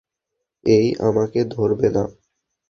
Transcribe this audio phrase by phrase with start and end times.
[0.63, 2.03] এই আমাকে ধরবে না।